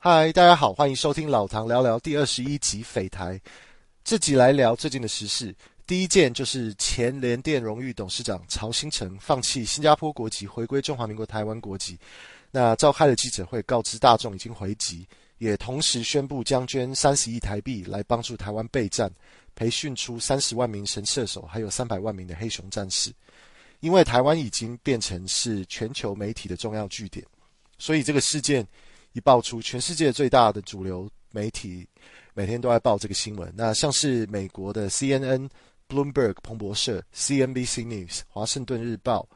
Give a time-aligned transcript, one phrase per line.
[0.00, 3.38] 嗨，大家好，欢迎收听老唐聊聊第二十一集匪台。
[4.04, 5.52] 这集来聊最近的时事。
[5.88, 11.98] 第一件就是前联电荣誉董事长曹兴诚放弃新加坡国籍，回归中华民国台湾国籍。
[12.52, 15.04] 那召开了记者会，告知大众已经回籍，
[15.38, 19.10] 也同时宣布将捐三十亿台币来帮助台湾备战，
[19.56, 23.12] 培训出三十万名神射手，还有三百万名的黑熊战士。
[23.80, 27.26] 因为台湾已经变成是全球媒体的重要据点，
[27.78, 28.64] 所以这个事件。
[29.18, 31.84] 一爆出，全世界最大的主流媒体
[32.34, 33.52] 每天都在报这个新闻。
[33.56, 35.50] 那像是美国的 CNN、
[35.88, 39.28] Bloomberg 彭博社、CNBC News 华盛顿日报、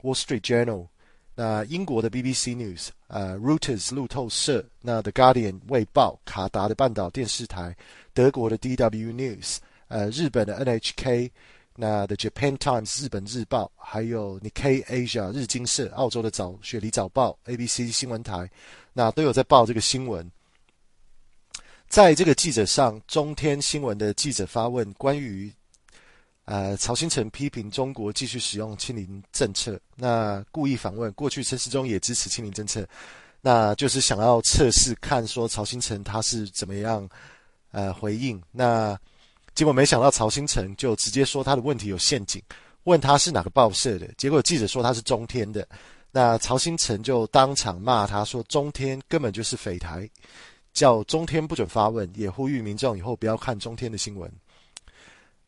[0.00, 0.88] Wall Street Journal，
[1.34, 7.76] 那英国的 BBC News，呃，Reuters 路透社，那 The Guardian 卫报，卡达的半岛电视台，
[8.14, 11.30] 德国的 DW News，呃，日本的 NHK。
[11.76, 18.50] 那 The Japan Times 日本日报，还有 Nikkei Asia 日经社，澳洲的早雪梨早报，ABC 新闻台，
[18.92, 20.28] 那都有在报这个新闻。
[21.88, 25.52] 在这个记者上，中天新闻的记者发问关于，
[26.44, 32.86] 呃，曹兴诚批评中国继续使用清零政策，那故意反问，过去陈时中也支持清零政策，
[33.40, 37.08] 那就是想要测试看说曹兴诚他是怎么样，
[37.72, 38.98] 呃，回应那。
[39.52, 42.40] 结果没想到曹兴诚就直接说他的问题有陷阱，
[42.84, 44.06] 问他是哪个报社的。
[44.16, 45.68] 结果记者说他是中天的，
[46.12, 50.08] 那曹兴诚就当场骂他说中天根本就是匪台，
[50.72, 54.30] 叫中天不准发问，也呼吁民众以后不要看中天的新闻。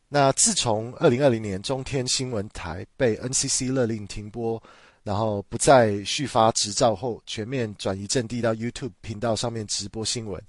[0.09, 4.63] 那自从二零二零年中天新闻台被 NCC 勒令停播，
[5.03, 10.41] 然后不再续发执照后，全面转移阵地到 YouTube 频道上面直播新闻，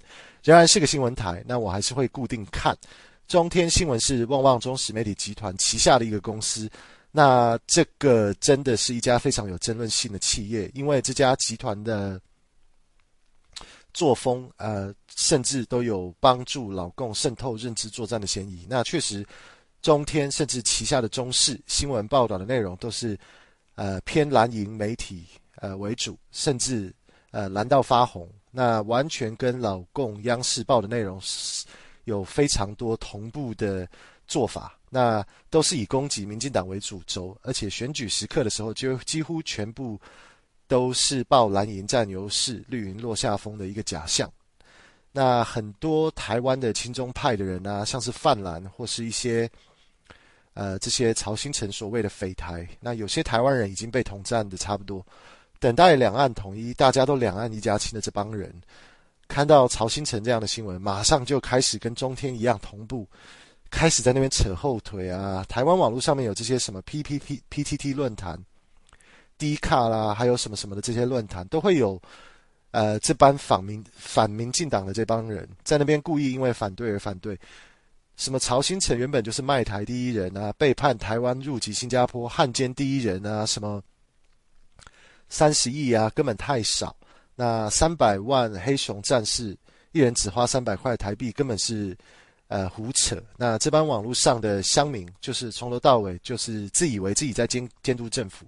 [0.42, 2.76] 仍然是个新闻台，那我还是会固定看。
[3.26, 6.70] 中天新闻是旺旺中时媒体集团旗下的一个公司，
[7.16, 12.20] 那这个真的是一家非常有争论性的企业，因为这家集团的
[13.92, 18.66] 作风，呃，甚至都有帮助老共渗透认知作战的嫌疑。
[18.68, 19.24] 那确实，
[19.80, 23.16] 中天甚至旗下的中视新闻报道的内容都是，
[23.76, 25.24] 呃，偏蓝营媒体
[25.58, 26.92] 呃为主，甚至
[27.30, 31.64] 呃蓝到发红，那完全跟老共央视报的内容是。
[32.06, 33.88] 有非常多同步的
[34.26, 40.00] 做法，那都是以攻击民进党为主轴，而且选举时刻的时候，就几乎全部
[40.68, 44.32] 都是报蓝营占优势、绿营落下风的一个假象。
[45.10, 49.50] 那很多台湾的亲中派的人啊，像是泛蓝或是一些
[50.52, 55.04] 呃这些曹兴诚所谓的匪台，那有些台湾人已经被统战的差不多，
[55.58, 58.54] 等待两岸统一，大家都两岸一家亲的这帮人。
[59.26, 63.08] 看到曹兴诚这样的新闻，马上就开始跟中天一样同步，
[63.74, 65.44] 开始在那边扯后腿啊！
[65.48, 68.38] 台湾网络上面有这些什么 PPT、PTT 论坛、
[69.36, 72.00] D 卡啦，还有什么什么的这些论坛，都会有
[72.70, 77.36] 呃这帮反民反民进党的这帮人在那边故意因为反对而反对。
[78.16, 83.82] 什么曹兴成原本就是卖台第一人啊，背叛台湾入籍新加坡汉奸第一人啊，什么
[85.28, 86.96] 三十亿啊，根本太少。
[87.34, 89.56] 那三百万黑熊战士，
[89.90, 91.96] 一人只花三百块台币，根本是
[92.48, 93.22] 呃胡扯。
[93.36, 98.46] 那这帮网络上的乡民，就是从头到尾就是自以为自己在监监督政府，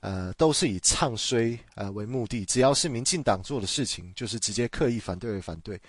[0.00, 2.44] 呃，都是以唱衰呃为目的。
[2.44, 5.80] 只要是民进党做的事情，就是直接刻意反对而反对，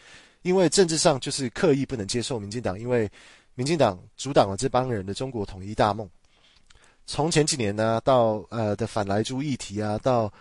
[0.42, 3.10] 因为政治上就是刻意不能接受民进党，因为
[3.56, 6.10] 民进党阻挡了这帮人的中国统一大梦。
[7.06, 10.32] 从前几年呢，到呃的反莱猪议题啊，到。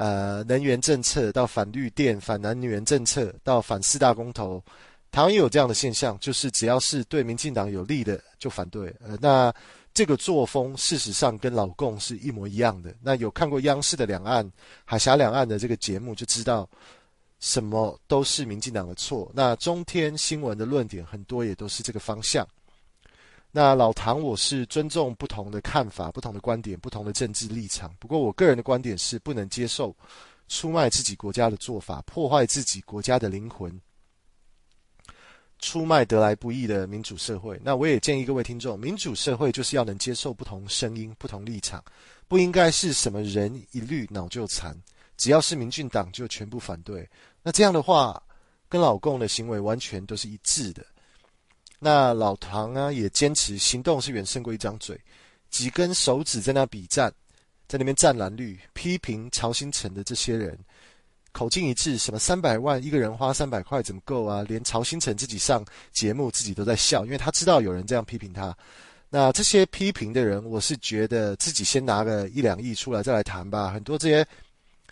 [0.00, 4.62] 呃，能源政策到反绿电、反能源政策到反四大公投，
[5.10, 8.94] 台湾也有这样的现象，就是只要是对民进党有利的就反对。
[9.00, 9.52] 呃，那
[9.94, 12.94] 这个作风事实上跟老共是一模一样的。
[13.00, 14.48] 那有看过央视的两岸
[14.84, 16.68] 海峡两岸的这个节目，就知道
[17.40, 19.30] 什么都是民进党的错。
[19.34, 22.46] 那中天新闻的论点很多也都是这个方向。
[23.50, 27.92] 那老唐，我是尊重不同的看法、不同的观点、不同的政治立场。
[27.98, 29.96] 不过，我个人的观点是不能接受
[30.48, 33.72] 出卖自己国家的做法，破坏自己国家的灵魂，
[35.58, 37.60] 出卖得来不易的民主社会。
[37.62, 41.82] 那我也建议各位听众，民主社会就是要能接受不同声音、不同立场，
[42.26, 44.76] 不应该是什么人一律脑就残，
[45.16, 47.08] 只要是民进党就全部反对。
[47.42, 48.22] 那这样的话，
[48.68, 50.84] 跟老共的行为完全都是一致的。
[51.78, 55.00] 那老唐呢，也坚持行动是远胜过一张嘴，
[55.48, 57.12] 几根手指在那比战，
[57.68, 60.58] 在那边湛蓝绿，批评曹兴诚的这些人，
[61.32, 64.44] 口径一致，什么三百万一个人花三百块怎么够啊？
[64.48, 68.56] 连曹兴诚自己上节目自己都在笑，因为他知道有人这样批评他。
[69.10, 73.70] 那这些批评的人，我是觉得自己先拿个一两亿出来再来谈吧。
[73.70, 74.26] 很多这些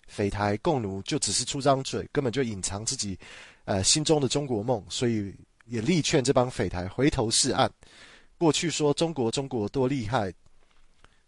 [0.06, 3.18] 匪台共奴就只是出张嘴，根本就隐藏自己
[3.64, 5.34] 呃心中的中国梦，所以
[5.66, 7.70] 也力劝这帮匪台回头是岸。
[8.38, 10.32] 过去说中国中国多厉害，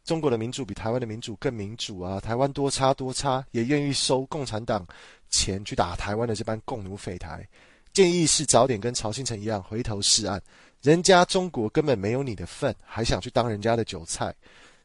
[0.09, 4.87] 中国的民主比台湾的民主更民主啊，台湾多差多差，也愿意收共产党
[5.29, 7.47] 钱去打台湾的这帮共奴匪台。
[7.93, 10.41] 建议是早点跟曹兴诚一样回头是岸，
[10.81, 14.35] 人家中国根本没有你的份，还想去当人家的韭菜。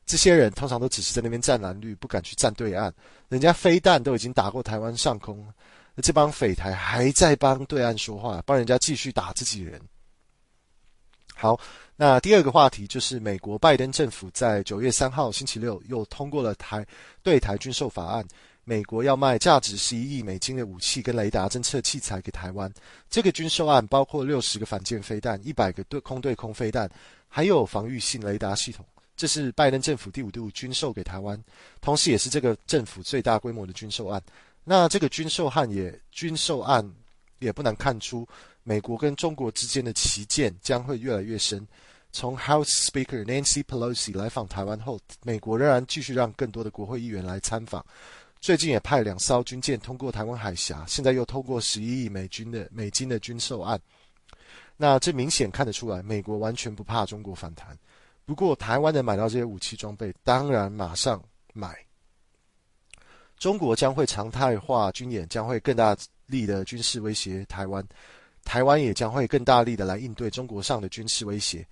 [0.06, 2.94] 这些人通常都只是在那边站蓝绿，不敢去站对岸。
[3.30, 5.42] 人家飞弹都已经打过台湾上空，
[5.96, 9.80] 那这帮匪台还在帮对岸说话，帮人家继续打自己人。
[11.36, 11.60] 好，
[11.96, 16.86] 那第二个话题就是美国拜登政府在九月三号星期六又通过了台
[17.22, 18.26] 对台军售法案，
[18.64, 22.72] 美国要卖价值十一亿美金的武器跟雷达侦测器材给台湾。
[23.10, 26.90] 这个军售案包括六十个反舰飞弹、一百个对空对空飞弹，
[27.28, 28.86] 还有防御性雷达系统。
[29.18, 31.40] 这是拜登政府第五度军售给台湾，
[31.82, 34.22] 同时也是这个政府最大规模的军售案。
[34.64, 36.90] 那这个军售案也军售案
[37.44, 38.28] 也不难看出，
[38.63, 41.68] 美国跟中国之间的歧见将会越来越深。
[42.12, 47.86] 从 House Speaker Nancy Pelosi 来访台湾后，美国仍然继续让更多的国会议员来参访。
[48.40, 53.80] 最近也派两艘军舰通过台湾海峡，现在又通过十一亿美军的美金的军售案。
[54.75, 57.78] 那这明显看得出来，美国完全不怕中国反弹。
[58.25, 61.24] 不过，台湾能买到这些武器装备，当然马上
[61.54, 61.75] 买。
[63.38, 65.96] 中国将会常态化军演，将会更大
[66.34, 67.86] 力的军事威胁台湾，
[68.44, 71.66] 台湾也将会更大力的来应对中国上的军事威胁。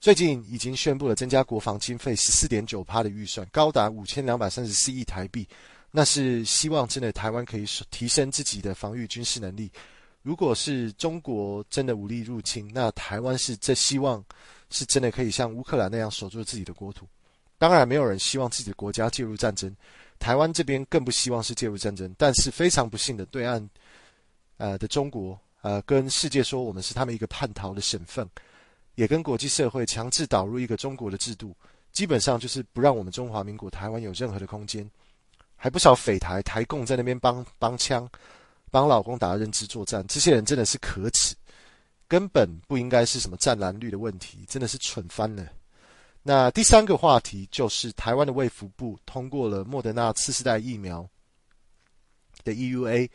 [0.00, 5.46] 最近已经宣布了增加国防经费十四点九趴的预算，高达五千两百三十四亿台币，
[5.90, 9.70] 那是希望真的台湾可以提升自己的防御军事能力。
[10.22, 14.24] 如果是中国真的武力入侵，那台湾是这希望。
[14.74, 17.06] 是真的可以像乌克兰那样守住自己的国土，
[17.58, 19.70] 当然没有人希望自己的国家介入战争，
[20.22, 22.14] 台湾这边更不希望是介入战争。
[22.16, 23.68] 但是非常不幸的，对岸，
[24.56, 28.24] 呃的中国，呃跟世界说我们是他们一个叛逃的省份，
[28.94, 31.52] 也跟国际社会强制导入一个中国的制度，
[31.90, 34.88] 基本上就是不让我们中华民国台湾有任何的空间。
[35.56, 38.08] 还不少匪台台共在那边帮帮腔，
[38.70, 41.34] 帮老公打认知作战，这些人真的是可耻。
[42.08, 45.46] 根本不应该是什么战蓝绿的问题，真的是蠢翻了。
[46.22, 51.04] 那第三个话题就是台湾的卫福部通过了莫德纳次世代疫苗
[52.44, 53.10] 的 EUA，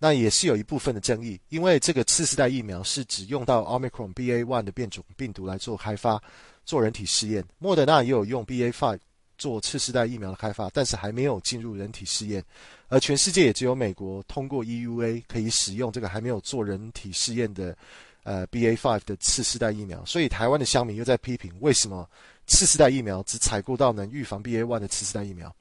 [0.00, 6.20] 那也是有一部分的争议，因为这个次世代疫苗是只用到 Omicron BA.1 的变种病毒来做开发、
[6.64, 8.98] 做人体试验，莫德纳也有用 BA.5
[9.38, 12.44] 做次世代疫苗的开发，但是还没有进入人体试验，
[12.88, 17.76] 而全世界也只有美国通过 EUA 可以使用这个还没有做人体试验的。
[18.24, 22.08] 呃，B A five 的次世代疫苗，所以台湾的乡民又在批评，为什么
[22.46, 25.54] 次世代疫苗只采购到能预防 B A one 的次世代疫苗？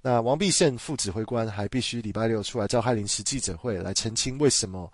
[0.00, 4.90] 那王必胜副指挥官还必须礼拜六出来召开临时记者会来澄清，为什么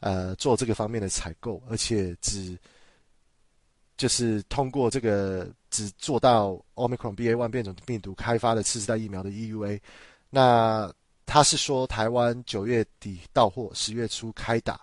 [0.00, 2.56] 呃做这个方面的采购，而且只
[3.98, 9.78] 就是通过这个只做到 Omicron B A one 变种病毒开发的次世代疫苗的 EUA。
[10.30, 10.90] 那
[11.26, 14.80] 他是说台湾九月底到货，十月初开打。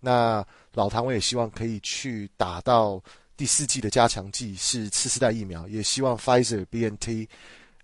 [0.00, 0.46] 那
[0.76, 3.02] 老唐，我也希望可以去打到
[3.34, 7.26] 第四季的加强剂，是次世代疫苗，也希望 Pfizer、BNT，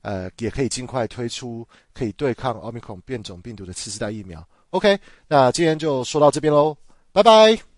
[0.02, 4.46] 呃，也可以尽快推出可以对抗 Omicron 变种病毒的次世代疫苗。
[4.70, 6.76] OK，那今天就说到这边喽，
[7.12, 7.71] 拜拜。